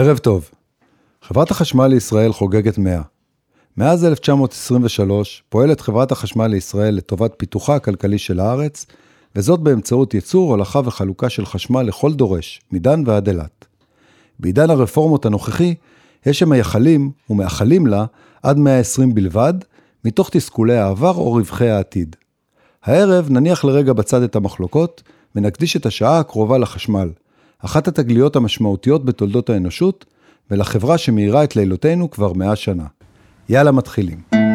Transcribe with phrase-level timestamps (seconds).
[0.00, 0.50] ערב טוב.
[1.22, 3.02] חברת החשמל לישראל חוגגת 100.
[3.76, 8.86] מאז 1923 פועלת חברת החשמל לישראל לטובת פיתוחה הכלכלי של הארץ,
[9.36, 13.66] וזאת באמצעות ייצור, הולכה וחלוקה של חשמל לכל דורש, מדן ועד אילת.
[14.38, 15.74] בעידן הרפורמות הנוכחי,
[16.26, 18.04] יש שמייחלים ומאחלים לה
[18.42, 19.54] עד 120 בלבד,
[20.04, 22.16] מתוך תסכולי העבר או רווחי העתיד.
[22.84, 25.02] הערב נניח לרגע בצד את המחלוקות,
[25.34, 27.10] ונקדיש את השעה הקרובה לחשמל,
[27.64, 30.04] אחת התגליות המשמעותיות בתולדות האנושות,
[30.50, 32.84] ולחברה שמאירה את לילותינו כבר מאה שנה.
[33.48, 34.49] יאללה, מתחילים.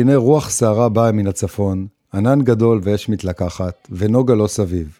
[0.00, 4.98] והנה רוח סערה באה מן הצפון, ענן גדול ואש מתלקחת, ונוגה לא סביב.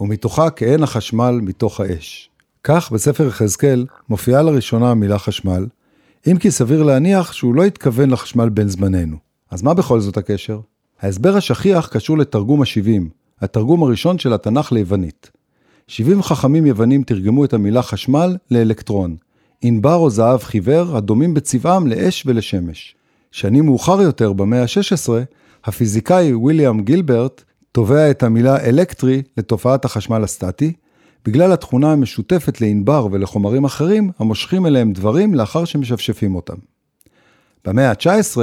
[0.00, 2.30] ומתוכה כעין החשמל מתוך האש.
[2.64, 5.66] כך בספר יחזקאל מופיעה לראשונה המילה חשמל,
[6.30, 9.16] אם כי סביר להניח שהוא לא התכוון לחשמל בין זמננו.
[9.50, 10.60] אז מה בכל זאת הקשר?
[11.00, 13.02] ההסבר השכיח קשור לתרגום ה-70,
[13.40, 15.30] התרגום הראשון של התנ"ך ליוונית.
[15.86, 19.16] 70 חכמים יוונים תרגמו את המילה חשמל לאלקטרון,
[19.62, 22.96] ענבר או זהב חיוור הדומים בצבעם לאש ולשמש.
[23.32, 25.10] שנים מאוחר יותר, במאה ה-16,
[25.64, 30.72] הפיזיקאי ויליאם גילברט תובע את המילה אלקטרי לתופעת החשמל הסטטי,
[31.24, 36.54] בגלל התכונה המשותפת לענבר ולחומרים אחרים המושכים אליהם דברים לאחר שמשפשפים אותם.
[37.64, 38.36] במאה ה-19,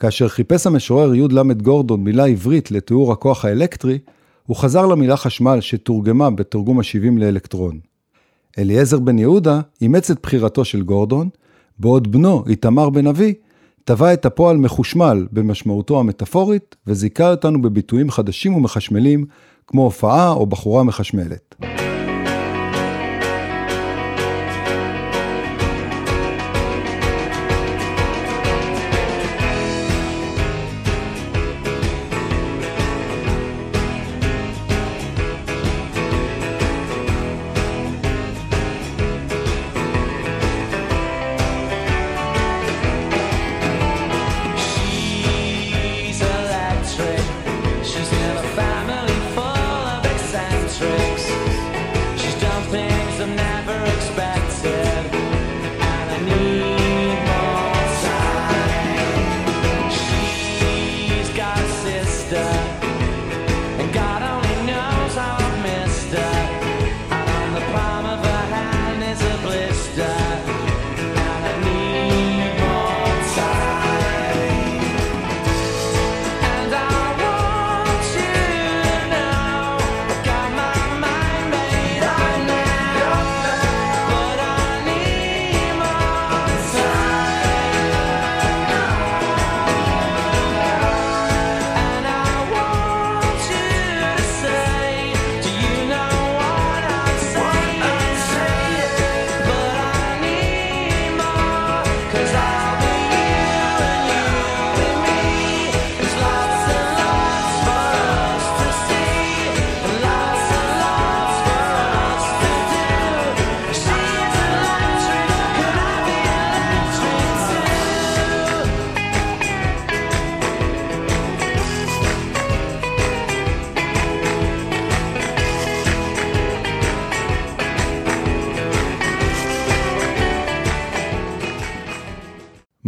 [0.00, 3.98] כאשר חיפש המשורר י"ל גורדון מילה עברית לתיאור הכוח האלקטרי,
[4.46, 7.80] הוא חזר למילה חשמל שתורגמה בתרגום ה-70 לאלקטרון.
[8.58, 11.28] אליעזר בן יהודה אימץ את בחירתו של גורדון,
[11.78, 13.34] בעוד בנו, איתמר בן אבי,
[13.84, 19.26] טבע את הפועל מחושמל במשמעותו המטאפורית, וזיכה אותנו בביטויים חדשים ומחשמלים,
[19.66, 21.54] כמו הופעה או בחורה מחשמלת.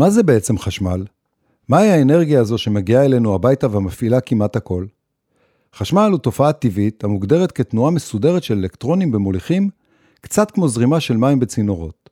[0.03, 1.05] מה זה בעצם חשמל?
[1.69, 4.87] מהי האנרגיה הזו שמגיעה אלינו הביתה ומפעילה כמעט הכל?
[5.75, 9.71] חשמל הוא תופעה טבעית המוגדרת כתנועה מסודרת של אלקטרונים במוליכים,
[10.21, 12.11] קצת כמו זרימה של מים בצינורות.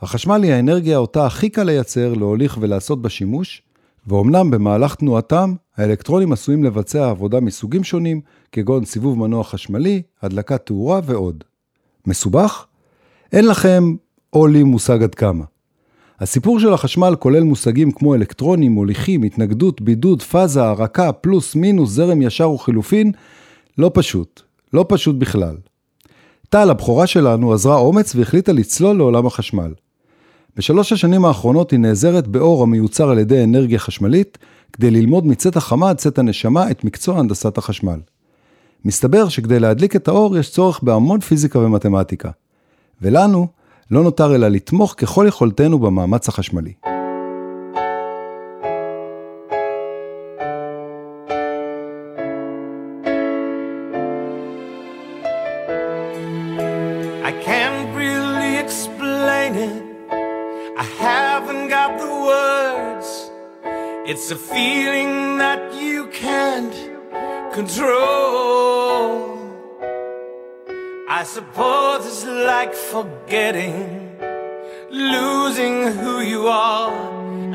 [0.00, 3.62] החשמל היא האנרגיה אותה הכי קל לייצר, להוליך ולעשות בה שימוש,
[4.06, 8.20] ואומנם במהלך תנועתם, האלקטרונים עשויים לבצע עבודה מסוגים שונים,
[8.52, 11.44] כגון סיבוב מנוע חשמלי, הדלקת תאורה ועוד.
[12.06, 12.66] מסובך?
[13.32, 13.94] אין לכם
[14.32, 15.44] או לי מושג עד כמה.
[16.20, 22.22] הסיפור של החשמל כולל מושגים כמו אלקטרונים, מוליכים, התנגדות, בידוד, פאזה, הרקה, פלוס, מינוס, זרם
[22.22, 23.12] ישר וחילופין,
[23.78, 24.42] לא פשוט.
[24.72, 25.56] לא פשוט בכלל.
[26.48, 29.72] טל, הבכורה שלנו, עזרה אומץ והחליטה לצלול לעולם החשמל.
[30.56, 34.38] בשלוש השנים האחרונות היא נעזרת באור המיוצר על ידי אנרגיה חשמלית,
[34.72, 38.00] כדי ללמוד מצאת החמה עד צאת הנשמה את מקצוע הנדסת החשמל.
[38.84, 42.30] מסתבר שכדי להדליק את האור יש צורך בהמון פיזיקה ומתמטיקה.
[43.02, 43.46] ולנו,
[43.90, 46.72] לא נותר אלא לתמוך ככל יכולתנו במאמץ החשמלי.
[64.12, 66.76] It's a feeling that you can't
[67.56, 68.69] control.
[71.20, 74.16] I suppose it's like forgetting,
[74.90, 76.90] losing who you are,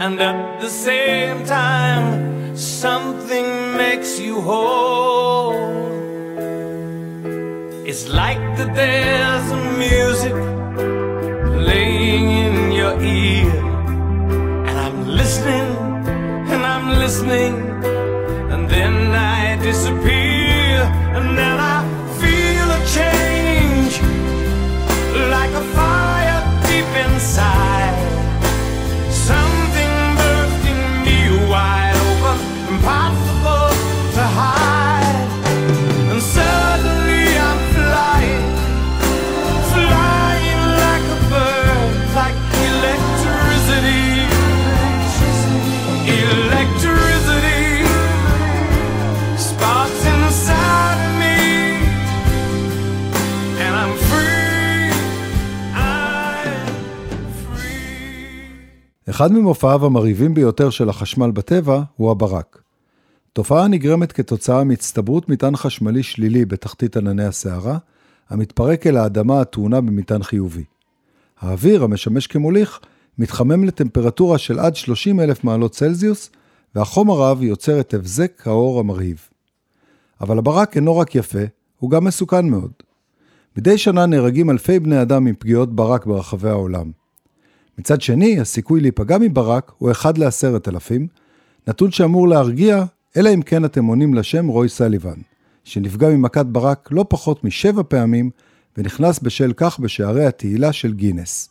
[0.04, 5.56] and at the same time, something makes you whole.
[7.90, 9.48] It's like that there's
[9.80, 10.36] music
[11.64, 13.50] playing in your ear,
[14.68, 15.70] and I'm listening,
[16.54, 17.54] and I'm listening,
[18.54, 20.25] and then I disappear,
[59.16, 62.62] אחד ממופעיו המרהיבים ביותר של החשמל בטבע הוא הברק.
[63.34, 67.78] תופעה נגרמת כתוצאה מהצטברות מטען חשמלי שלילי בתחתית ענני הסערה,
[68.30, 70.64] המתפרק אל האדמה הטעונה במטען חיובי.
[71.40, 72.80] האוויר, המשמש כמוליך,
[73.18, 76.30] מתחמם לטמפרטורה של עד 30 אלף מעלות צלזיוס,
[76.76, 79.28] והחום הרב יוצר את הבזק האור המרהיב.
[80.22, 81.44] אבל הברק אינו רק יפה,
[81.80, 82.72] הוא גם מסוכן מאוד.
[83.58, 87.05] מדי שנה נהרגים אלפי בני אדם מפגיעות ברק ברחבי העולם.
[87.78, 91.08] מצד שני, הסיכוי להיפגע מברק הוא 1 לעשרת אלפים,
[91.68, 92.84] נתון שאמור להרגיע,
[93.18, 95.20] אלא אם כן אתם עונים לשם רוי סליבן,
[95.64, 98.30] שנפגע ממכת ברק לא פחות משבע פעמים,
[98.78, 101.50] ונכנס בשל כך בשערי התהילה של גינס.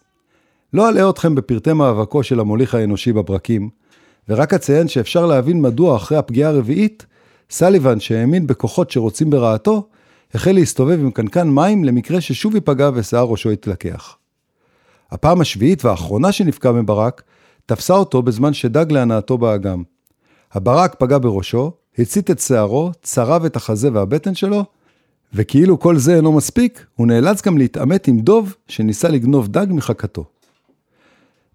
[0.72, 3.70] לא אלאה אתכם בפרטי מאבקו של המוליך האנושי בברקים,
[4.28, 7.06] ורק אציין שאפשר להבין מדוע אחרי הפגיעה הרביעית,
[7.50, 9.88] סליבן, שהאמין בכוחות שרוצים ברעתו,
[10.34, 14.16] החל להסתובב עם קנקן מים למקרה ששוב ייפגע ושיער ראשו יתלקח.
[15.14, 17.22] הפעם השביעית והאחרונה שנפגע מברק,
[17.66, 19.82] תפסה אותו בזמן שדג להנאתו באגם.
[20.52, 24.64] הברק פגע בראשו, הצית את שערו, צרב את החזה והבטן שלו,
[25.34, 30.24] וכאילו כל זה אינו מספיק, הוא נאלץ גם להתעמת עם דוב שניסה לגנוב דג מחכתו.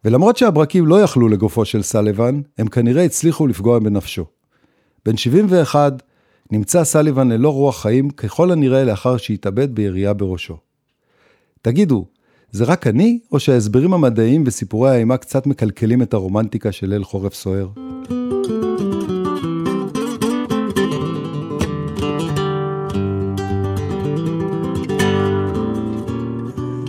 [0.06, 4.25] ולמרות שהברקים לא יכלו לגופו של סליבן, הם כנראה הצליחו לפגוע בנפשו.
[5.06, 6.04] בן 71
[6.51, 10.58] נמצא סליבן ללא רוח חיים, ככל הנראה לאחר שהתאבד בירייה בראשו.
[11.62, 12.06] תגידו,
[12.51, 17.34] זה רק אני, או שההסברים המדעיים וסיפורי האימה קצת מקלקלים את הרומנטיקה של ליל חורף
[17.34, 17.68] סוער?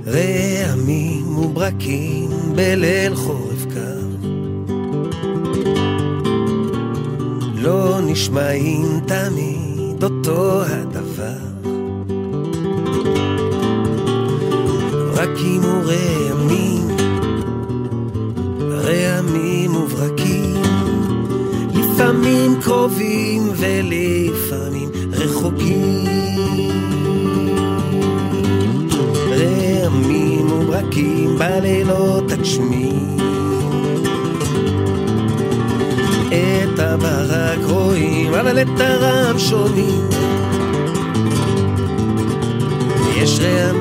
[0.07, 4.00] רעמים וברקים בליל חורף קר
[7.55, 11.10] לא נשמעים תמיד אותו הדבר
[15.31, 16.89] ברקים ורעמים.
[18.71, 20.63] רעמים וברקים
[21.75, 26.05] לפעמים קרובים ולפעמים רחוקים.
[29.31, 33.17] רעמים וברקים בלילות הגשמים
[36.29, 40.09] את הברק רואים, אבל את הרם שומעים
[43.17, 43.80] יש רעמים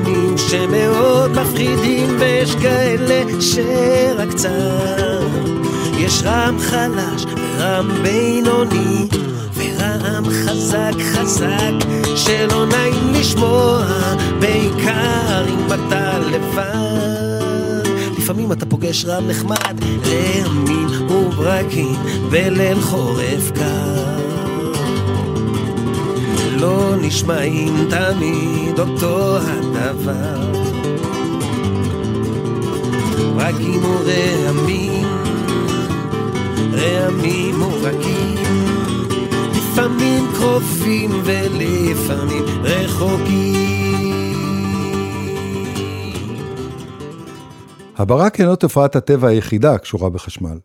[0.50, 5.28] שמאוד מפחידים ויש כאלה שרק צר
[5.98, 9.08] יש רעם חלש ורעם בינוני
[9.54, 11.72] ורעם חזק חזק
[12.16, 13.84] שלא נעים לשמוע
[14.40, 17.88] בעיקר אם אתה לבד.
[18.18, 21.96] לפעמים אתה פוגש רעם נחמד רעמים וברקים
[22.30, 24.20] בליל חורף קר.
[26.60, 30.52] לא נשמעים תמיד אותו הדבר
[33.36, 35.06] רק עם רעמים,
[36.72, 38.34] רעמים ורקים,
[39.50, 44.34] לפעמים קרובים ולפעמים רחוקים.
[47.96, 50.58] הברק אינו תופעת הטבע היחידה הקשורה בחשמל.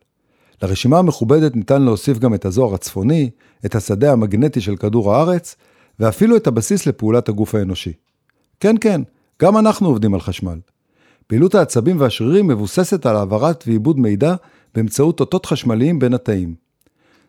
[0.62, 3.30] לרשימה המכובדת ניתן להוסיף גם את הזוהר הצפוני,
[3.66, 5.56] את השדה המגנטי של כדור הארץ,
[6.00, 7.92] ואפילו את הבסיס לפעולת הגוף האנושי.
[8.60, 9.00] כן, כן,
[9.42, 10.58] גם אנחנו עובדים על חשמל.
[11.26, 14.34] פעילות העצבים והשרירים מבוססת על העברת ועיבוד מידע
[14.74, 16.54] באמצעות אותות חשמליים בין התאים.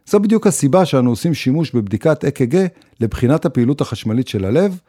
[0.10, 2.66] זו בדיוק הסיבה שאנו עושים שימוש בבדיקת אק"ג
[3.00, 4.80] לבחינת הפעילות החשמלית של הלב,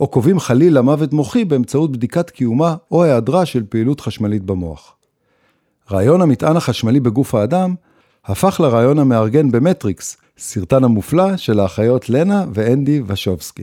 [0.00, 4.96] או קובעים חלילה מוות מוחי באמצעות בדיקת קיומה או היעדרה של פעילות חשמלית במוח.
[5.90, 7.74] רעיון המטען החשמלי בגוף האדם
[8.24, 13.62] הפך לרעיון המארגן במטריקס, סרטן המופלא של האחיות לנה ואנדי ושובסקי.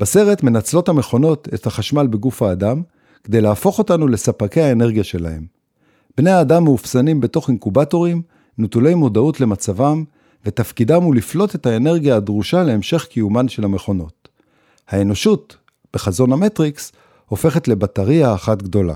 [0.00, 2.82] בסרט מנצלות המכונות את החשמל בגוף האדם
[3.24, 5.46] כדי להפוך אותנו לספקי האנרגיה שלהם.
[6.16, 8.22] בני האדם מאופסנים בתוך אינקובטורים,
[8.58, 10.04] נטולי מודעות למצבם,
[10.44, 14.28] ותפקידם הוא לפלוט את האנרגיה הדרושה להמשך קיומן של המכונות.
[14.88, 15.56] האנושות,
[15.92, 16.92] בחזון המטריקס,
[17.26, 18.94] הופכת לבטריה אחת גדולה.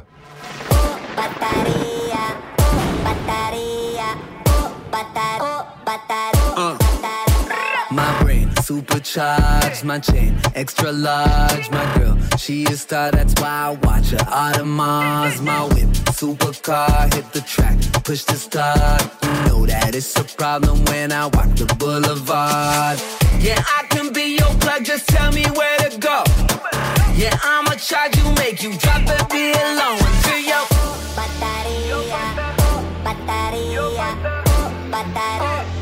[8.69, 11.71] Supercharged, my chain extra large.
[11.71, 14.25] My girl, she a star, that's why I watch her.
[14.45, 19.01] Audemars, my whip, supercar, hit the track, push the start.
[19.23, 22.99] You know that it's a problem when I walk the boulevard.
[23.41, 26.19] Yeah, I can be your plug, just tell me where to go.
[27.17, 30.65] Yeah, I'ma charge you, make you drop it below until your
[31.17, 32.23] Batería,
[33.03, 34.09] batería, batería,
[34.93, 35.78] batería,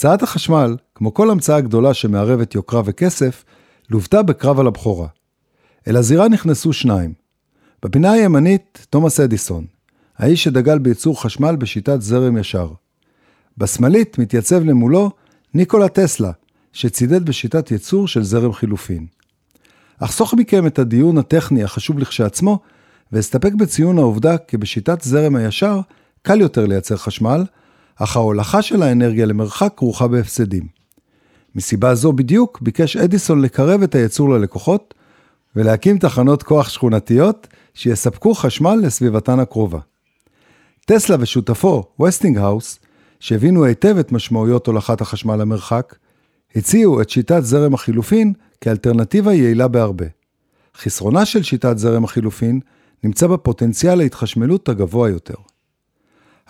[0.00, 3.44] המצאת החשמל, כמו כל המצאה גדולה שמערבת יוקרה וכסף,
[3.90, 5.08] לוותה בקרב על הבכורה.
[5.88, 7.12] אל הזירה נכנסו שניים.
[7.82, 9.66] בפינה הימנית, תומאס אדיסון,
[10.18, 12.70] האיש שדגל בייצור חשמל בשיטת זרם ישר.
[13.58, 15.10] בשמאלית מתייצב למולו
[15.54, 16.30] ניקולה טסלה,
[16.72, 19.06] שצידד בשיטת ייצור של זרם חילופין.
[19.98, 22.58] אחסוך מכם את הדיון הטכני החשוב לכשעצמו,
[23.12, 25.80] ואסתפק בציון העובדה כי בשיטת זרם הישר
[26.22, 27.44] קל יותר לייצר חשמל,
[28.02, 30.66] אך ההולכה של האנרגיה למרחק כרוכה בהפסדים.
[31.54, 34.94] מסיבה זו בדיוק ביקש אדיסון לקרב את הייצור ללקוחות
[35.56, 39.78] ולהקים תחנות כוח שכונתיות שיספקו חשמל לסביבתן הקרובה.
[40.86, 42.78] טסלה ושותפו, ווסטינגהאוס,
[43.20, 45.94] שהבינו היטב את משמעויות הולכת החשמל למרחק,
[46.56, 50.06] הציעו את שיטת זרם החילופין כאלטרנטיבה יעילה בהרבה.
[50.76, 52.60] חסרונה של שיטת זרם החילופין
[53.04, 55.49] נמצא בפוטנציאל ההתחשמלות הגבוה יותר.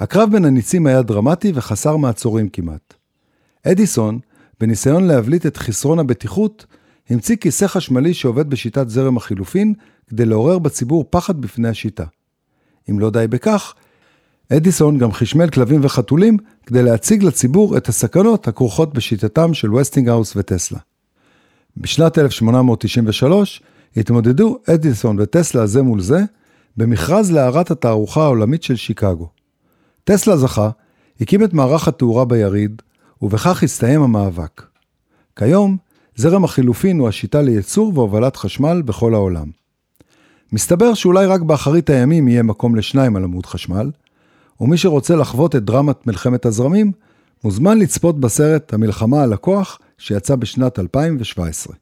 [0.01, 2.95] הקרב בין הניצים היה דרמטי וחסר מעצורים כמעט.
[3.67, 4.19] אדיסון,
[4.61, 6.67] בניסיון להבליט את חסרון הבטיחות,
[7.11, 9.75] המציא כיסא חשמלי שעובד בשיטת זרם החילופין
[10.07, 12.05] כדי לעורר בציבור פחד בפני השיטה.
[12.91, 13.75] אם לא די בכך,
[14.53, 20.79] אדיסון גם חשמל כלבים וחתולים כדי להציג לציבור את הסכנות הכרוכות בשיטתם של ווסטינגהאוס וטסלה.
[21.77, 23.63] בשנת 1893
[23.97, 26.21] התמודדו אדיסון וטסלה זה מול זה
[26.77, 29.40] במכרז להארת התערוכה העולמית של שיקגו.
[30.05, 30.71] טסלה זכה,
[31.21, 32.83] הקים את מערך התאורה ביריד,
[33.23, 34.63] ובכך הסתיים המאבק.
[35.37, 35.77] כיום,
[36.17, 39.51] זרם החילופין הוא השיטה לייצור והובלת חשמל בכל העולם.
[40.53, 43.91] מסתבר שאולי רק באחרית הימים יהיה מקום לשניים על עמוד חשמל,
[44.61, 46.93] ומי שרוצה לחוות את דרמת מלחמת הזרמים,
[47.45, 51.77] מוזמן לצפות בסרט המלחמה על הכוח, שיצא בשנת 2017.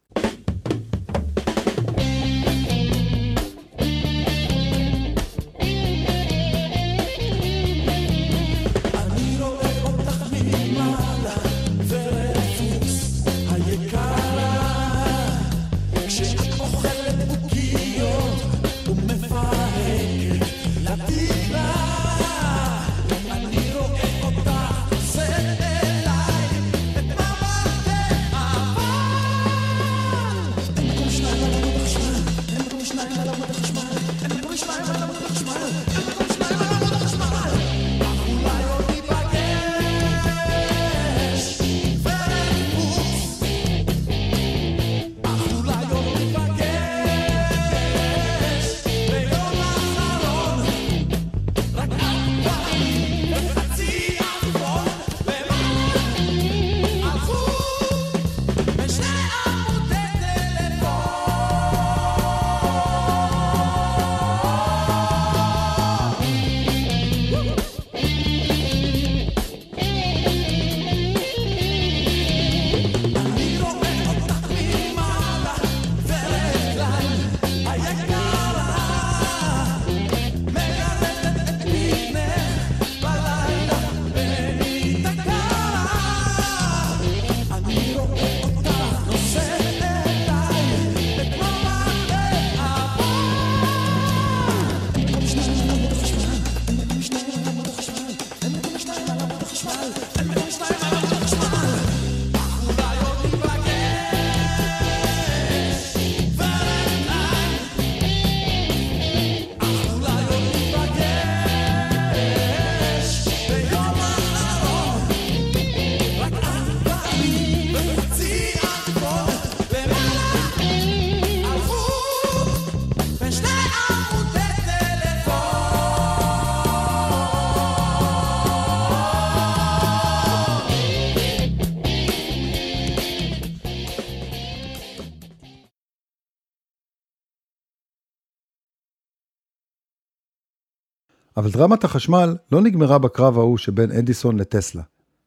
[141.38, 144.83] אבל דרמת החשמל לא נגמרה בקרב ההוא שבין אדיסון לטסלה.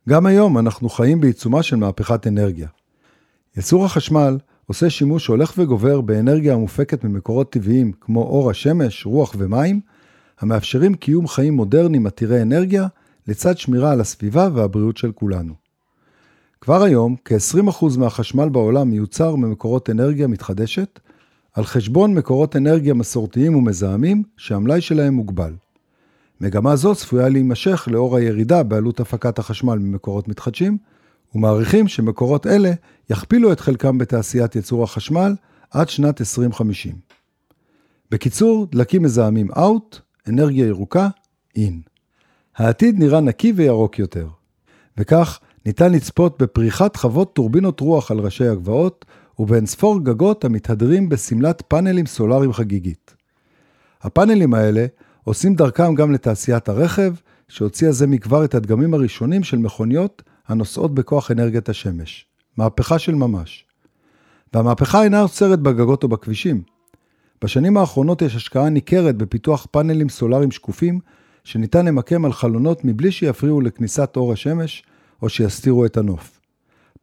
[0.09, 2.67] גם היום אנחנו חיים בעיצומה של מהפכת אנרגיה.
[3.57, 9.79] ייצור החשמל עושה שימוש הולך וגובר באנרגיה המופקת ממקורות טבעיים כמו אור השמש, רוח ומים,
[10.39, 12.87] המאפשרים קיום חיים מודרניים עתירי אנרגיה,
[13.27, 15.53] לצד שמירה על הסביבה והבריאות של כולנו.
[16.61, 20.99] כבר היום, כ-20% מהחשמל בעולם מיוצר ממקורות אנרגיה מתחדשת,
[21.53, 25.53] על חשבון מקורות אנרגיה מסורתיים ומזהמים שהמלאי שלהם מוגבל.
[26.41, 30.77] מגמה זו צפויה להימשך לאור הירידה בעלות הפקת החשמל ממקורות מתחדשים,
[31.35, 32.71] ומעריכים שמקורות אלה
[33.09, 35.35] יכפילו את חלקם בתעשיית ייצור החשמל
[35.71, 36.95] עד שנת 2050.
[38.11, 39.99] בקיצור, דלקים מזהמים out,
[40.29, 41.09] אנרגיה ירוקה
[41.57, 41.89] in.
[42.57, 44.27] העתיד נראה נקי וירוק יותר,
[44.97, 49.05] וכך ניתן לצפות בפריחת חוות טורבינות רוח על ראשי הגבעות,
[49.39, 53.15] ובאין ספור גגות המתהדרים בשמלת פאנלים סולאריים חגיגית.
[54.01, 54.85] הפאנלים האלה
[55.23, 57.13] עושים דרכם גם לתעשיית הרכב,
[57.47, 62.25] שהוציאה זה מכבר את הדגמים הראשונים של מכוניות הנוסעות בכוח אנרגיית השמש.
[62.57, 63.65] מהפכה של ממש.
[64.53, 66.61] והמהפכה אינה עוצרת בגגות או בכבישים.
[67.43, 70.99] בשנים האחרונות יש השקעה ניכרת בפיתוח פאנלים סולאריים שקופים,
[71.43, 74.83] שניתן למקם על חלונות מבלי שיפריעו לכניסת אור השמש
[75.21, 76.39] או שיסתירו את הנוף.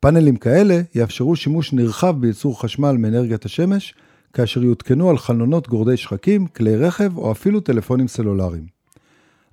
[0.01, 3.95] פאנלים כאלה יאפשרו שימוש נרחב בייצור חשמל מאנרגיית השמש,
[4.33, 8.67] כאשר יותקנו על חלונות גורדי שחקים, כלי רכב או אפילו טלפונים סלולריים.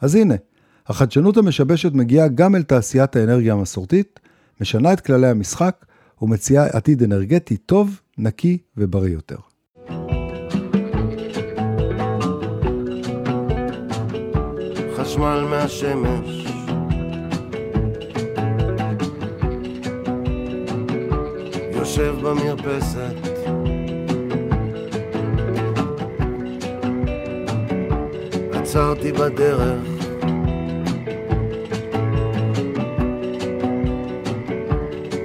[0.02, 0.36] אז הנה,
[0.88, 4.20] החדשנות המשבשת מגיעה גם אל תעשיית האנרגיה המסורתית,
[4.62, 5.86] משנה את כללי המשחק
[6.22, 9.38] ומציעה עתיד אנרגטי טוב, נקי ובריא יותר.
[14.96, 16.46] חשמל מהשמש
[21.74, 23.35] יושב במרפסת
[28.76, 29.80] עצרתי בדרך.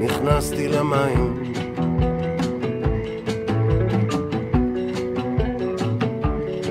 [0.01, 1.43] נכנסתי למים.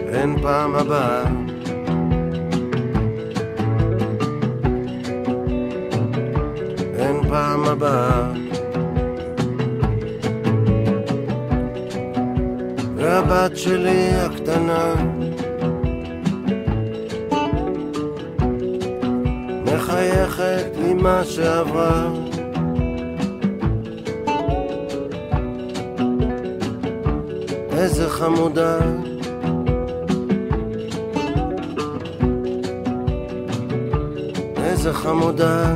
[0.09, 1.23] אין פעם הבאה.
[6.95, 8.31] אין פעם הבאה.
[12.95, 15.08] והבת שלי הקטנה
[20.99, 22.07] ממה שעברה
[27.71, 28.79] איזה חמודה.
[34.57, 35.75] איזה חמודה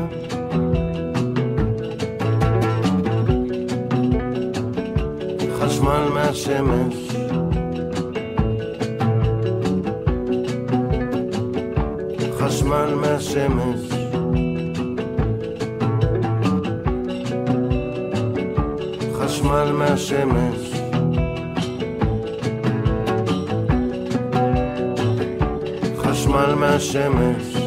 [26.96, 27.58] מהשמש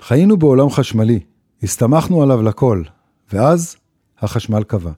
[0.00, 1.20] חיינו בעולם חשמלי,
[1.62, 2.82] הסתמכנו עליו לכל,
[3.32, 3.76] ואז
[4.22, 4.92] החשמל כבה.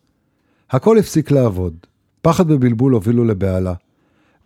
[0.70, 1.74] הכל הפסיק לעבוד,
[2.22, 3.74] פחד ובלבול הובילו לבהלה.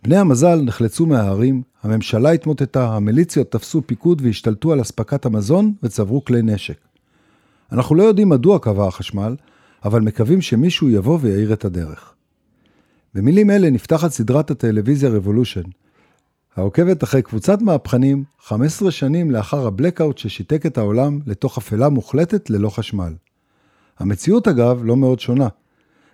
[0.03, 6.41] בני המזל נחלצו מההרים, הממשלה התמוטטה, המיליציות תפסו פיקוד והשתלטו על אספקת המזון וצברו כלי
[6.41, 6.77] נשק.
[7.71, 9.35] אנחנו לא יודעים מדוע כבה החשמל,
[9.85, 12.13] אבל מקווים שמישהו יבוא ויאיר את הדרך.
[13.13, 15.69] במילים אלה נפתחת סדרת הטלוויזיה Revolution,
[16.55, 22.69] העוקבת אחרי קבוצת מהפכנים 15 שנים לאחר הבלקאוט ששיתק את העולם לתוך אפלה מוחלטת ללא
[22.69, 23.13] חשמל.
[23.99, 25.47] המציאות אגב לא מאוד שונה.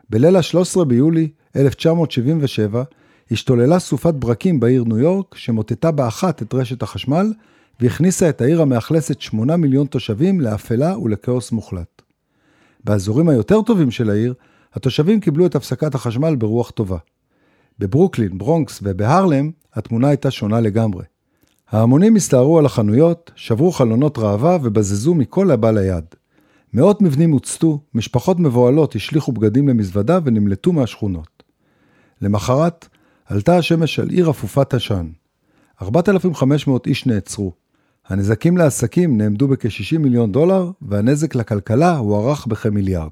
[0.10, 2.84] בליל ה-13 ביולי 1977
[3.32, 7.34] השתוללה סופת ברקים בעיר ניו יורק שמוטטה באחת את רשת החשמל
[7.80, 12.02] והכניסה את העיר המאכלסת 8 מיליון תושבים לאפלה ולכאוס מוחלט.
[12.84, 14.34] באזורים היותר טובים של העיר,
[14.74, 16.98] התושבים קיבלו את הפסקת החשמל ברוח טובה.
[17.80, 21.04] בברוקלין, ברונקס ובהרלם התמונה הייתה שונה לגמרי.
[21.72, 26.06] ההמונים הסתערו על החנויות, שברו חלונות ראווה ובזזו מכל הבא ליד.
[26.76, 31.44] מאות מבנים הוצתו, משפחות מבוהלות השליכו בגדים למזוודה ונמלטו מהשכונות.
[32.22, 32.88] למחרת,
[33.26, 35.08] עלתה השמש על עיר אפופת עשן.
[35.82, 37.54] 4,500 איש נעצרו.
[38.08, 43.10] הנזקים לעסקים נאמדו בכ-60 מיליון דולר, והנזק לכלכלה הוערך בכמיליארד.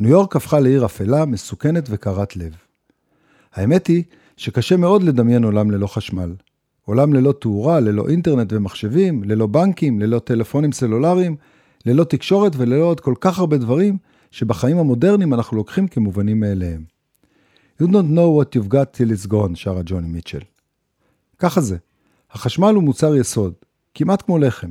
[0.00, 2.56] ניו יורק הפכה לעיר אפלה, מסוכנת וקרת לב.
[3.54, 4.02] האמת היא
[4.36, 6.34] שקשה מאוד לדמיין עולם ללא חשמל.
[6.84, 11.36] עולם ללא תאורה, ללא אינטרנט ומחשבים, ללא בנקים, ללא טלפונים סלולריים,
[11.86, 13.98] ללא תקשורת וללא עוד כל כך הרבה דברים
[14.30, 16.84] שבחיים המודרניים אנחנו לוקחים כמובנים מאליהם.
[17.82, 20.40] You don't know what you've got till it's gone, שרה ג'וני מיטשל.
[21.38, 21.76] ככה זה.
[22.30, 23.54] החשמל הוא מוצר יסוד,
[23.94, 24.70] כמעט כמו לחם.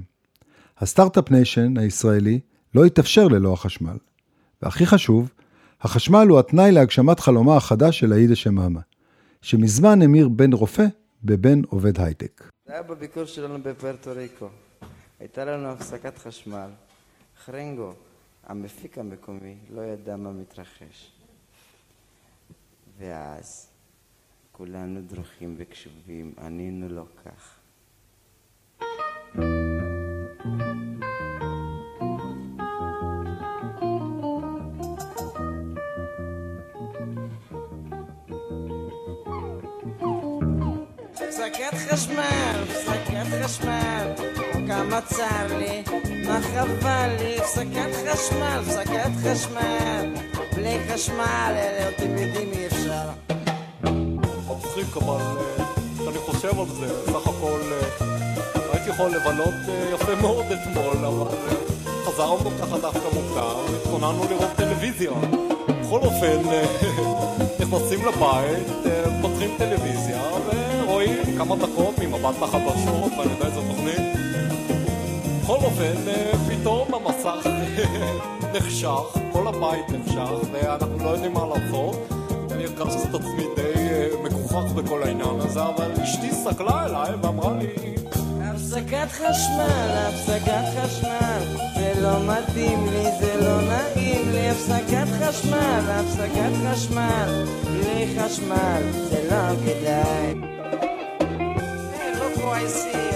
[0.78, 2.40] ה start-up nation הישראלי
[2.76, 3.98] לא יתאפשר ללא החשמל.
[4.62, 5.32] והכי חשוב,
[5.82, 8.80] החשמל הוא התנאי להגשמת חלומה החדש של עאידה שמאמה,
[9.42, 10.86] שמזמן המיר בן רופא
[11.24, 12.44] בבן עובד הייטק.
[12.68, 14.50] זה היה בביקור שלנו בפוארטו ריקו.
[15.20, 16.70] הייתה לנו הפסקת חשמל.
[17.52, 17.94] חרנגו,
[18.44, 21.12] המפיק המקומי, לא ידע מה מתרחש.
[22.98, 23.70] ואז
[24.52, 27.60] כולנו דרוכים וקשובים, ענינו לו כך.
[41.14, 43.99] הפסקת חשמל, הפסקת חשמל,
[44.70, 45.84] כמה צר לי,
[46.28, 50.06] מה חבל לי, הפסקת חשמל, הפסקת חשמל,
[50.56, 53.10] בלי חשמל, אלה אתם יודעים אי אפשר.
[54.48, 58.08] מצחיק, אבל אה, כשאני חושב על זה, סך הכל אה,
[58.74, 61.56] הייתי יכול לבלות אה, יפה מאוד אתמול, אבל אה,
[62.06, 65.12] חזרנו ככה דווקא מוקדם, התכוננו לראות טלוויזיה.
[65.82, 66.66] בכל אופן, אה,
[67.60, 70.22] נכנסים לבית, אה, פותחים טלוויזיה
[70.84, 74.19] ורואים כמה דקות ממבט לחדשות, ואני יודע איזה תוכנית.
[75.60, 77.50] בכל אופן, אה, פתאום המסך
[78.54, 81.96] נחשך, כל הבית נחשך, ואנחנו לא יודעים מה לעשות.
[82.52, 87.58] אני הרגשתי את עצמי די אה, מגוחך בכל העניין הזה, אבל אשתי הסתכלה אליי ואמרה
[87.58, 87.96] לי,
[88.42, 91.40] הפסקת חשמל, הפסקת חשמל,
[91.76, 99.30] זה לא מתאים לי, זה לא נעים לי, הפסקת חשמל, הפסקת חשמל, בלי חשמל, זה
[99.32, 100.34] לא כדאי.
[101.94, 103.09] Hey, look who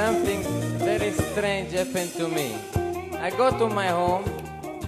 [0.00, 0.42] something
[0.78, 2.56] very strange happened to me.
[3.26, 4.24] I go to my home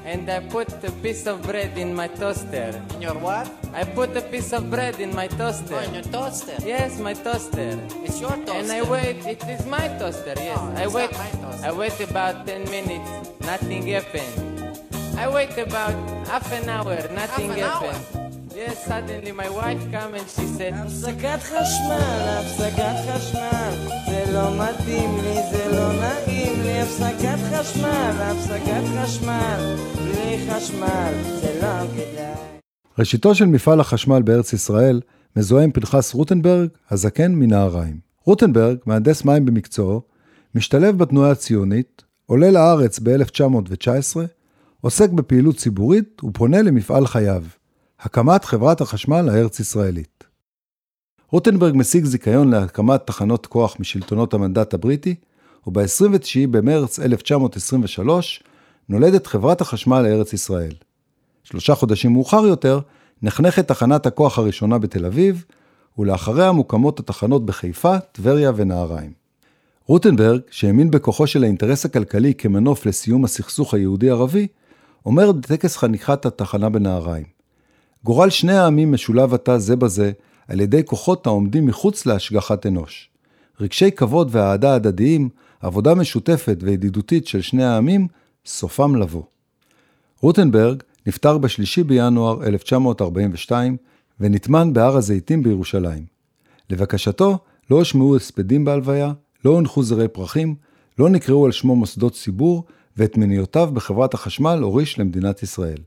[0.06, 2.72] and I put a piece of bread in my toaster.
[2.94, 3.46] In your what?
[3.74, 5.76] I put a piece of bread in my toaster.
[5.76, 6.56] Oh, in your toaster.
[6.64, 7.76] Yes, my toaster.
[8.06, 8.52] It's your toaster.
[8.60, 10.58] And I wait, it is my toaster, yes.
[10.58, 11.66] Oh, I it's wait, not my toaster.
[11.66, 14.34] I wait about 10 minutes, nothing happened.
[15.18, 15.94] I wait about
[16.26, 18.21] half an hour, nothing an hour?
[18.62, 23.72] Yes, suddenly my wife come and she said, הפסקת חשמל, הפסקת חשמל,
[24.06, 31.60] זה לא מתאים לי, זה לא נעים לי, הפסקת חשמל, הפסקת חשמל, בלי חשמל, זה
[31.62, 32.58] לא כדאי.
[32.98, 35.00] ראשיתו של מפעל החשמל בארץ ישראל
[35.36, 37.96] מזוהה עם פנחס רוטנברג, הזקן מנהריים.
[38.24, 40.02] רוטנברג, מהנדס מים במקצועו,
[40.54, 44.16] משתלב בתנועה הציונית, עולה לארץ ב-1919,
[44.80, 47.42] עוסק בפעילות ציבורית ופונה למפעל חייו,
[48.04, 50.24] הקמת חברת החשמל הארץ-ישראלית.
[51.30, 55.14] רוטנברג משיג זיכיון להקמת תחנות כוח משלטונות המנדט הבריטי,
[55.66, 58.42] וב-29 במרץ 1923
[58.88, 60.72] נולדת חברת החשמל לארץ ישראל.
[61.42, 62.80] שלושה חודשים מאוחר יותר,
[63.22, 65.44] נחנכת תחנת הכוח הראשונה בתל אביב,
[65.98, 69.12] ולאחריה מוקמות התחנות בחיפה, טבריה ונהריים.
[69.86, 74.46] רוטנברג, שהאמין בכוחו של האינטרס הכלכלי כמנוף לסיום הסכסוך היהודי-ערבי,
[75.06, 77.31] אומר בטקס חניכת התחנה בנהריים:
[78.04, 80.12] גורל שני העמים משולב עתה זה בזה
[80.48, 83.08] על ידי כוחות העומדים מחוץ להשגחת אנוש.
[83.60, 85.28] רגשי כבוד ואהדה הדדיים,
[85.60, 88.08] עבודה משותפת וידידותית של שני העמים,
[88.46, 89.22] סופם לבוא.
[90.20, 93.76] רוטנברג נפטר ב-3 בינואר 1942
[94.20, 96.04] ונטמן בהר הזיתים בירושלים.
[96.70, 97.38] לבקשתו,
[97.70, 99.12] לא הושמעו הספדים בהלוויה,
[99.44, 100.54] לא הונחו זרי פרחים,
[100.98, 102.64] לא נקראו על שמו מוסדות ציבור,
[102.96, 105.78] ואת מניותיו בחברת החשמל הוריש למדינת ישראל.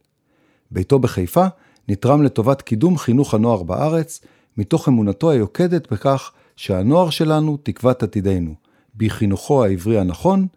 [0.72, 1.46] ביתו בחיפה
[1.90, 4.22] נתרם לטובת קידום חינוך הנוער בארץ,
[4.58, 8.56] מתוך אמונתו היוקדת בכך שהנוער שלנו תקוות עתידנו,
[8.98, 10.48] בחינוכו העברי הנכון,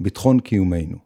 [0.00, 0.96] ביטחון קיומנו.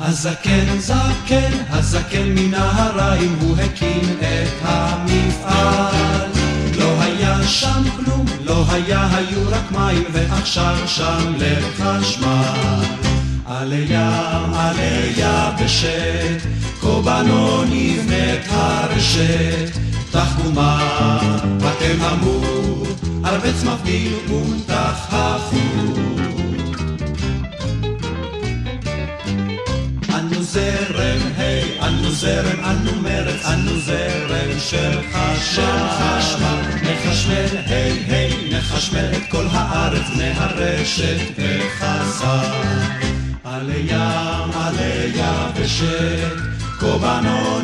[0.00, 6.30] הזקן זקן, הזקן מנהריים, הוא הקים את המפעל.
[6.78, 13.03] לא היה שם כלום, לא היה, היו רק מים, ועכשיו שם לחשמל.
[13.46, 16.40] עליה, עליה בשת,
[16.80, 19.84] כה בנו נבנית הרשת.
[20.14, 21.18] תחכומה,
[21.60, 22.40] ותממו,
[23.24, 25.56] הרבץ מבדיל ותחכו.
[30.14, 39.10] אנו זרם, היי, אנו זרם, אנו מרץ, אנו זרם של חשמל, מחשמל, היי, היי, מחשמל
[39.16, 43.13] את כל הארץ מהרשת וחזר.
[43.44, 46.36] עלי ים, עלי יבשת,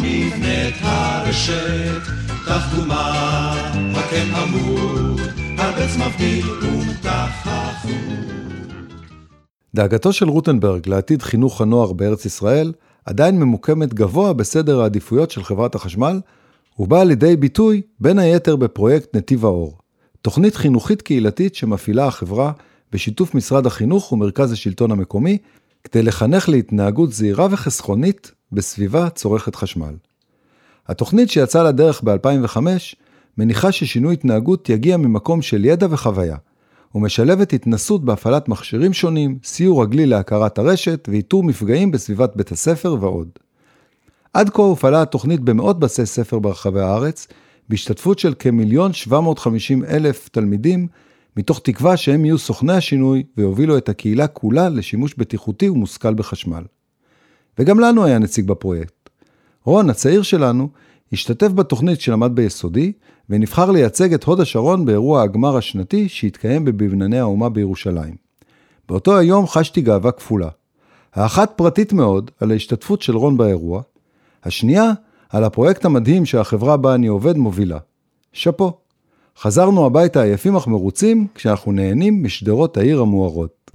[0.03, 2.03] נבנית הרשת,
[2.47, 3.55] כך גומה,
[3.95, 5.21] הקן עמוד,
[5.59, 7.47] הרבץ מבדיל ומתח.
[9.75, 12.73] דאגתו של רוטנברג לעתיד חינוך הנוער בארץ ישראל
[13.05, 16.21] עדיין ממוקמת גבוה בסדר העדיפויות של חברת החשמל,
[16.79, 19.79] ובאה לידי ביטוי בין היתר בפרויקט נתיב האור,
[20.23, 22.53] תוכנית חינוכית קהילתית שמפעילה החברה
[22.93, 25.39] בשיתוף משרד החינוך ומרכז השלטון המקומי,
[25.85, 29.95] כדי לחנך להתנהגות זהירה וחסכונית בסביבה צורכת חשמל.
[30.89, 32.59] התוכנית שיצאה לדרך ב-2005
[33.39, 36.37] מניחה ששינוי התנהגות יגיע ממקום של ידע וחוויה,
[36.95, 43.29] ומשלבת התנסות בהפעלת מכשירים שונים, סיור רגלי להכרת הרשת ואיתור מפגעים בסביבת בית הספר ועוד.
[44.33, 47.27] עד כה הופעלה התוכנית במאות בתי ספר ברחבי הארץ,
[47.69, 50.87] בהשתתפות של כמיליון 750 אלף תלמידים,
[51.37, 56.63] מתוך תקווה שהם יהיו סוכני השינוי ויובילו את הקהילה כולה לשימוש בטיחותי ומושכל בחשמל.
[57.59, 59.11] וגם לנו היה נציג בפרויקט.
[59.65, 60.69] רון, הצעיר שלנו,
[61.13, 62.93] השתתף בתוכנית כשלמד ביסודי,
[63.31, 68.15] ונבחר לייצג את הוד השרון באירוע הגמר השנתי שהתקיים בבנייני האומה בירושלים.
[68.89, 70.49] באותו היום חשתי גאווה כפולה.
[71.15, 73.83] האחת פרטית מאוד על ההשתתפות של רון באירוע,
[74.45, 74.93] השנייה
[75.29, 77.79] על הפרויקט המדהים שהחברה בה אני עובד מובילה.
[78.33, 78.80] שאפו.
[79.43, 83.71] חזרנו הביתה עייפים אך מרוצים כשאנחנו נהנים משדרות העיר המוארות.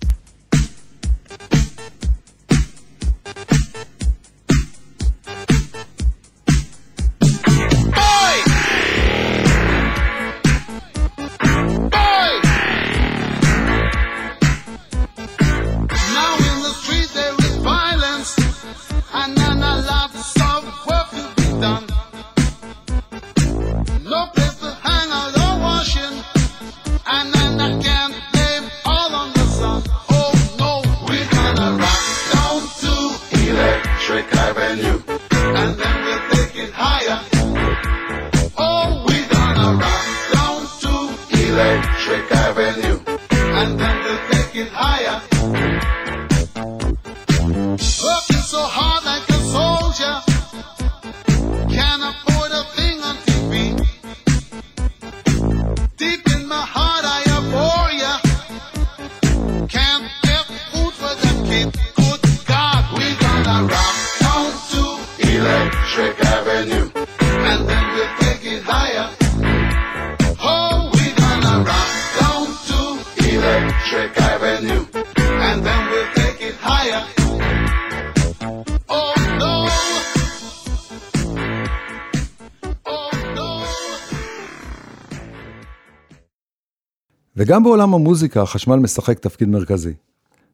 [87.46, 89.94] וגם בעולם המוזיקה החשמל משחק תפקיד מרכזי.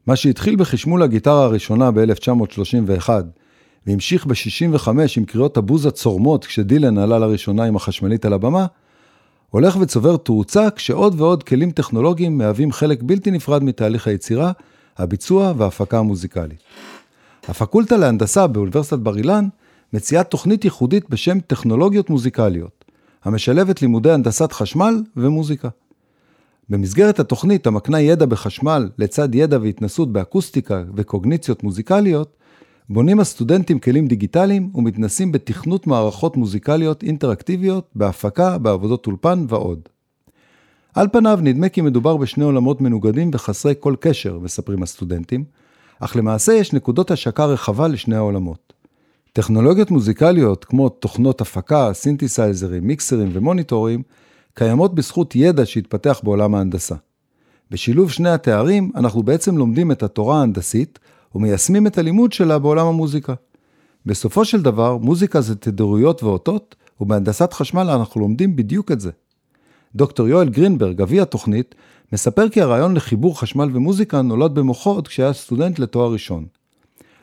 [0.06, 3.08] מה שהתחיל בחשמול הגיטרה הראשונה ב-1931,
[3.86, 8.66] והמשיך ב-65 עם קריאות הבוז הצורמות כשדילן עלה לראשונה עם החשמלית על הבמה,
[9.50, 14.52] הולך וצובר תאוצה כשעוד ועוד כלים טכנולוגיים מהווים חלק בלתי נפרד מתהליך היצירה,
[14.96, 16.62] הביצוע וההפקה המוזיקלית.
[17.48, 19.48] הפקולטה להנדסה באוניברסיטת בר אילן
[19.92, 22.84] מציעה תוכנית ייחודית בשם טכנולוגיות מוזיקליות,
[23.24, 25.68] המשלבת לימודי הנדסת חשמל ומוזיקה.
[26.72, 32.36] במסגרת התוכנית המקנה ידע בחשמל לצד ידע והתנסות באקוסטיקה וקוגניציות מוזיקליות,
[32.88, 39.88] בונים הסטודנטים כלים דיגיטליים ומתנסים בתכנות מערכות מוזיקליות אינטראקטיביות, בהפקה, בעבודות אולפן ועוד.
[40.94, 45.44] על פניו נדמה כי מדובר בשני עולמות מנוגדים וחסרי כל קשר, מספרים הסטודנטים,
[46.00, 48.72] אך למעשה יש נקודות השקה רחבה לשני העולמות.
[49.32, 54.02] טכנולוגיות מוזיקליות כמו תוכנות הפקה, סינתסייזרים, מיקסרים ומוניטורים,
[54.54, 56.94] קיימות בזכות ידע שהתפתח בעולם ההנדסה.
[57.70, 60.98] בשילוב שני התארים, אנחנו בעצם לומדים את התורה ההנדסית
[61.34, 63.34] ומיישמים את הלימוד שלה בעולם המוזיקה.
[64.06, 69.10] בסופו של דבר, מוזיקה זה תדירויות ואותות, ובהנדסת חשמל אנחנו לומדים בדיוק את זה.
[69.94, 71.74] דוקטור יואל גרינברג, אבי התוכנית,
[72.12, 76.46] מספר כי הרעיון לחיבור חשמל ומוזיקה נולד במוחו עוד כשהיה סטודנט לתואר ראשון.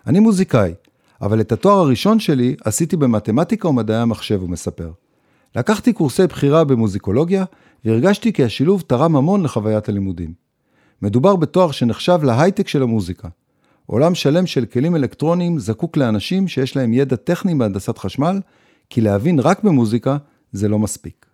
[0.07, 0.73] אני מוזיקאי,
[1.21, 4.91] אבל את התואר הראשון שלי עשיתי במתמטיקה ומדעי המחשב, הוא מספר.
[5.55, 7.45] לקחתי קורסי בחירה במוזיקולוגיה,
[7.85, 10.33] והרגשתי כי השילוב תרם המון לחוויית הלימודים.
[11.01, 13.27] מדובר בתואר שנחשב להייטק של המוזיקה.
[13.85, 18.39] עולם שלם של כלים אלקטרוניים זקוק לאנשים שיש להם ידע טכני בהנדסת חשמל,
[18.89, 20.17] כי להבין רק במוזיקה
[20.51, 21.25] זה לא מספיק.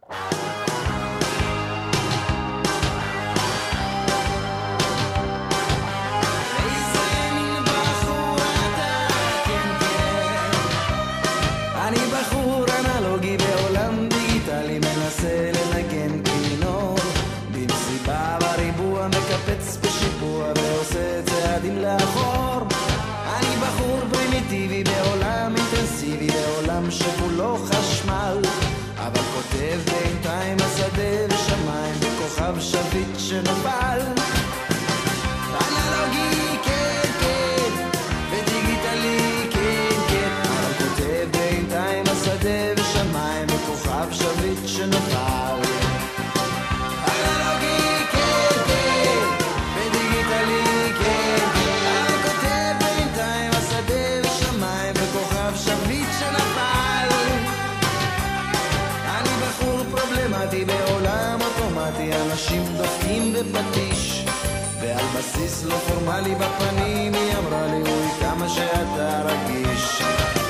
[66.06, 70.02] לא פורמלי בפנים היא אמרה לי אוי כמה שאתה רגיש.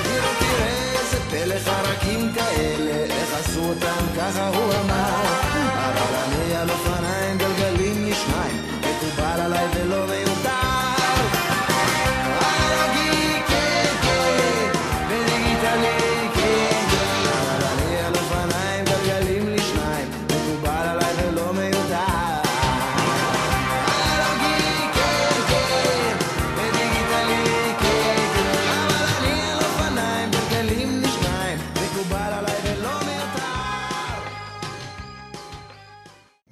[0.02, 4.48] תראה תראה איזה פלא חרקים כאלה איך עשו אותם ככה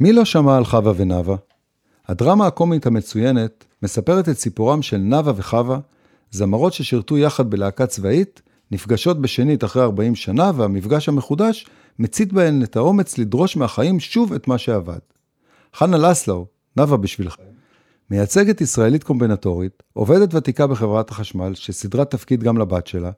[0.04, 1.36] מי לא שמע על חווה ונאווה?
[2.08, 5.78] הדרמה הקומית המצוינת מספרת את סיפורם של נאווה וחווה,
[6.30, 11.66] זמרות ששירתו יחד בלהקה צבאית, נפגשות בשנית אחרי 40 שנה, והמפגש המחודש
[11.98, 14.98] מצית בהן את האומץ לדרוש מהחיים שוב את מה שאבד.
[15.74, 16.46] חנה לסלו,
[16.76, 17.36] נאווה בשבילך,
[18.10, 23.10] מייצגת ישראלית קומבינטורית, עובדת ותיקה בחברת החשמל, שסידרה תפקיד גם לבת שלה,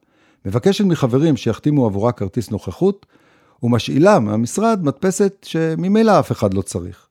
[0.44, 3.06] מבקשת מחברים שיחתימו עבורה כרטיס נוכחות,
[3.62, 7.06] ומשאילה מהמשרד מדפסת שממילא אף אחד לא צריך.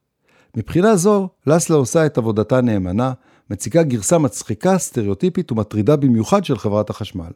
[0.57, 3.13] מבחינה זו, לסלה עושה את עבודתה נאמנה,
[3.49, 7.31] מציגה גרסה מצחיקה, סטריאוטיפית ומטרידה במיוחד של חברת החשמל.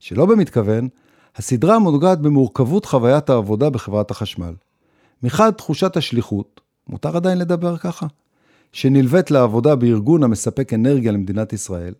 [0.00, 0.88] שלא במתכוון,
[1.36, 4.54] הסדרה מונגעת במורכבות חוויית העבודה בחברת החשמל.
[5.22, 8.06] מחד תחושת השליחות, מותר עדיין לדבר ככה,
[8.72, 11.94] שנלווית לעבודה בארגון המספק אנרגיה למדינת ישראל,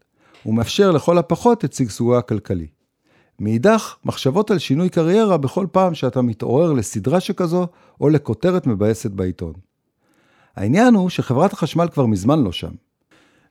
[0.46, 2.66] ומאפשר לכל הפחות את שגשוגו הכלכלי.
[3.40, 7.66] מאידך, מחשבות על שינוי קריירה בכל פעם שאתה מתעורר לסדרה שכזו,
[8.00, 9.52] או לכותרת מבאסת בעיתון.
[10.56, 12.72] העניין הוא שחברת החשמל כבר מזמן לא שם.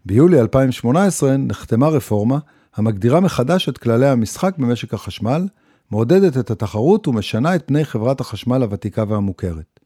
[0.06, 2.38] ביולי 2018 נחתמה רפורמה
[2.76, 5.48] המגדירה מחדש את כללי המשחק במשק החשמל,
[5.92, 9.80] מעודדת את התחרות ומשנה את פני חברת החשמל הוותיקה והמוכרת.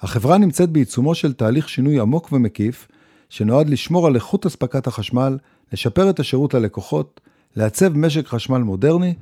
[0.00, 2.88] החברה נמצאת בעיצומו של תהליך שינוי עמוק ומקיף,
[3.28, 5.38] שנועד לשמור על איכות אספקת החשמל,
[5.72, 7.20] לשפר את השירות ללקוחות,
[7.56, 9.14] לעצב משק חשמל מודרני,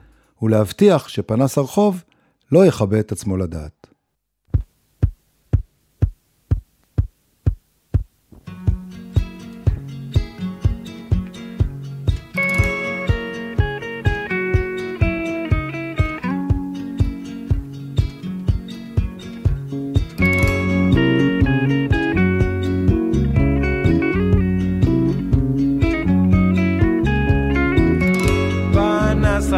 [0.42, 2.02] ולהבטיח שפנס הרחוב
[2.52, 3.91] לא יכבה את עצמו לדעת.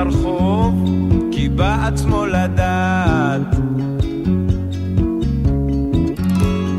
[0.04, 0.84] פנס הרחוב,
[1.32, 3.56] כי בעצמו לדעת.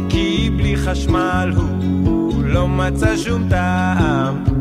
[0.09, 4.55] כי בלי חשמל הוא לא מצא שום טעם.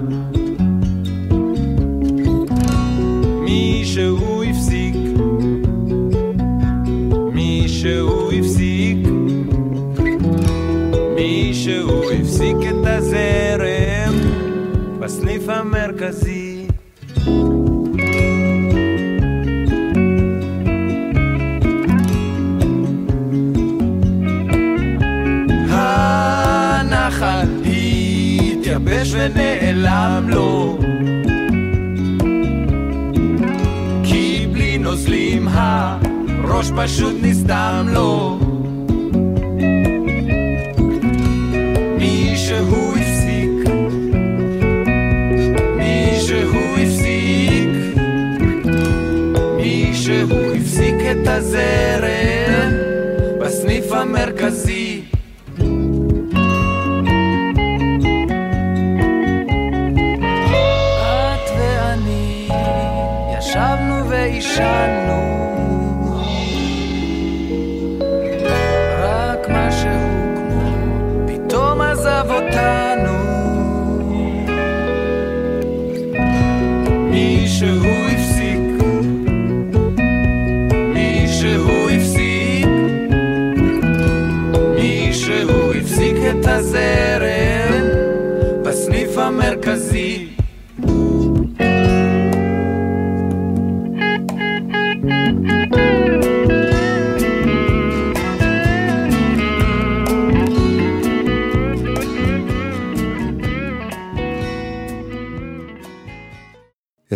[29.25, 30.79] התייבש ונעלם לו.
[34.05, 38.39] כי בלי נוזלים הראש פשוט נסתם לו.
[51.37, 52.73] הזרם
[53.41, 54.94] בסניף המרכזי
[64.55, 65.24] 山路。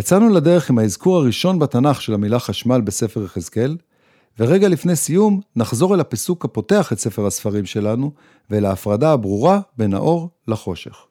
[0.09, 3.77] יצאנו לדרך עם האזכור הראשון בתנ"ך של המילה חשמל בספר יחזקאל,
[4.39, 8.11] ורגע לפני סיום נחזור אל הפסוק הפותח את ספר הספרים שלנו,
[8.49, 11.05] ואל ההפרדה הברורה בין האור לחושך.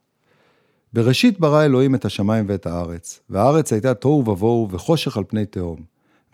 [0.93, 5.83] בראשית ברא אלוהים את השמיים ואת הארץ, והארץ הייתה תוהו ובוהו וחושך על פני תהום,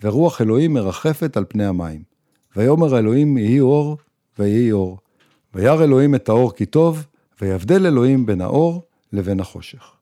[0.03, 2.03] ורוח אלוהים מרחפת על פני המים.
[2.57, 3.97] ויאמר אלוהים יהי אור,
[4.39, 4.99] ויהי אור.
[5.55, 7.07] וירא אלוהים את האור כי טוב,
[7.41, 9.93] ויבדל אלוהים בין האור לבין החושך.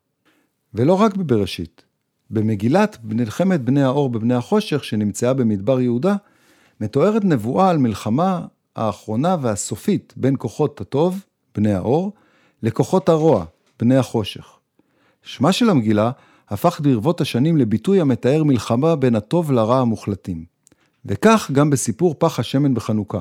[0.74, 1.91] ולא רק בבראשית,
[2.30, 6.16] במגילת מלחמת בני האור בבני החושך שנמצאה במדבר יהודה,
[6.80, 8.46] מתוארת נבואה על מלחמה
[8.76, 12.12] האחרונה והסופית בין כוחות הטוב, בני האור,
[12.62, 13.44] לכוחות הרוע,
[13.80, 14.58] בני החושך.
[15.22, 16.10] שמה של המגילה
[16.48, 20.44] הפך ברבות השנים לביטוי המתאר מלחמה בין הטוב לרע המוחלטים.
[21.04, 23.20] וכך גם בסיפור פח השמן בחנוכה,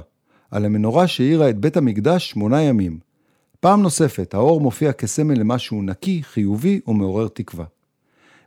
[0.51, 2.99] על המנורה שהאירה את בית המקדש שמונה ימים.
[3.59, 7.65] פעם נוספת, האור מופיע כסמל למשהו נקי, חיובי ומעורר תקווה.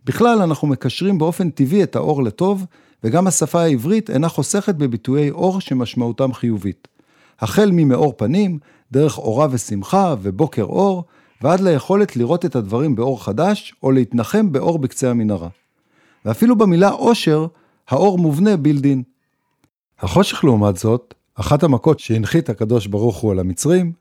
[0.05, 2.67] בכלל, אנחנו מקשרים באופן טבעי את האור לטוב,
[3.05, 6.89] וגם השפה העברית אינה חוסכת בביטויי אור שמשמעותם חיובית.
[7.41, 8.59] החל ממאור פנים,
[8.93, 11.05] דרך אורה ושמחה ובוקר אור,
[11.43, 15.49] ועד ליכולת לראות את הדברים באור חדש, או להתנחם באור בקצה המנהרה.
[16.25, 17.47] ואפילו במילה אושר,
[17.89, 19.03] האור מובנה בילדין.
[20.01, 23.93] החושך לעומת זאת, אחת המכות שהנחית הקדוש ברוך הוא על המצרים,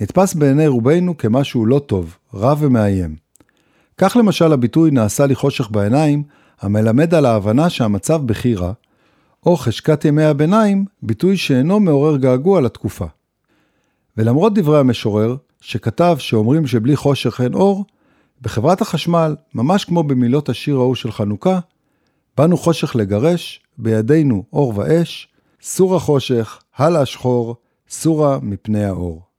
[0.00, 3.21] נתפס בעיני רובנו כמשהו לא טוב, רע ומאיים.
[3.98, 6.22] כך למשל הביטוי נעשה לי חושך בעיניים,
[6.60, 8.72] המלמד על ההבנה שהמצב בכי רע,
[9.46, 13.06] או חשקת ימי הביניים, ביטוי שאינו מעורר געגוע לתקופה.
[14.16, 17.84] ולמרות דברי המשורר, שכתב שאומרים שבלי חושך אין אור,
[18.42, 21.58] בחברת החשמל, ממש כמו במילות השיר ההוא של חנוכה,
[22.36, 25.28] באנו חושך לגרש, בידינו אור ואש,
[25.62, 27.56] סורה חושך, הלאה שחור,
[27.88, 29.31] סורה מפני האור.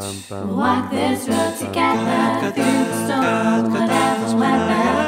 [0.00, 2.52] We'll walk this road together.
[2.52, 4.99] Through the storm, whatever weather,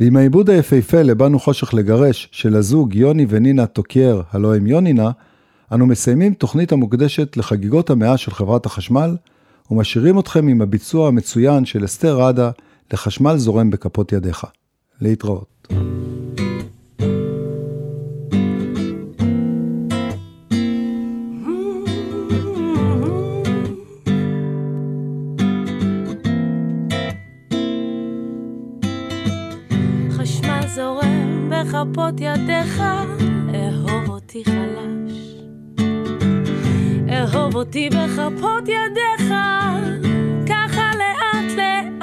[0.00, 5.10] ועם העיבוד היפהפה לבאנו חושך לגרש של הזוג יוני ונינה טוקייר, הלוא הם יונינה,
[5.72, 9.16] אנו מסיימים תוכנית המוקדשת לחגיגות המאה של חברת החשמל,
[9.70, 12.50] ומשאירים אתכם עם הביצוע המצוין של אסתר ראדה
[12.92, 14.44] לחשמל זורם בכפות ידיך.
[15.00, 15.68] להתראות.
[31.84, 32.82] בכפות ידיך,
[33.54, 35.34] אהוב אותי חלש.
[37.10, 39.34] אהוב אותי בכפות ידיך,
[40.48, 41.97] ככה לאט לאט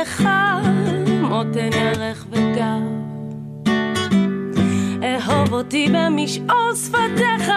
[0.00, 0.28] ידיך,
[1.22, 2.82] מותן ירך וגב.
[5.02, 7.52] אהוב אותי במשעול שפתיך,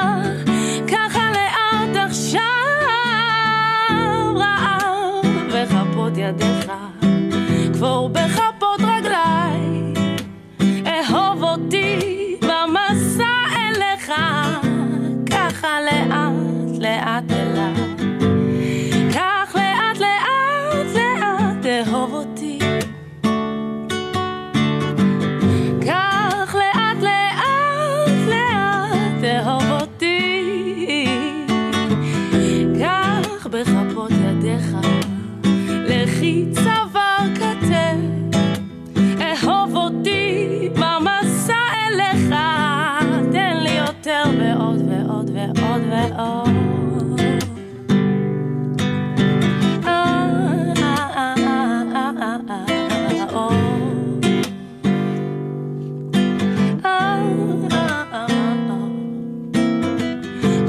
[44.02, 46.50] יותר ועוד ועוד ועוד ועוד.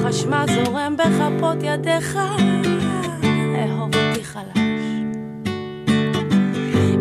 [0.04, 2.18] חשמל זורם בכפות ידיך,
[3.56, 4.56] אהוב אותי חלש.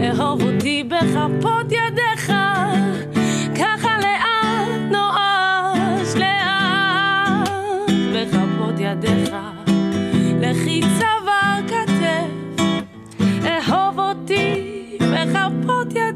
[0.02, 2.41] אהוב אותי בכפות ידיך.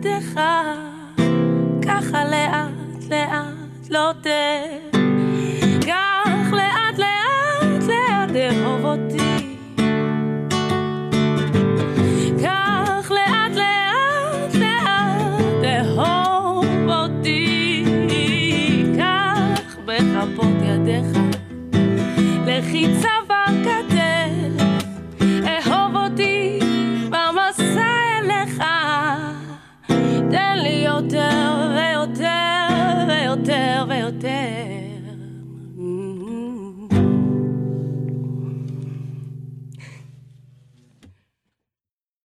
[0.06, 0.40] ידיך,
[1.88, 4.28] ככה לאט לאט לא ת...
[5.88, 9.46] כך לאט לאט לאט אהוב אותי.
[22.76, 23.15] כתף